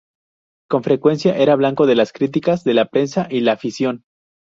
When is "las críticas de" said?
1.93-2.73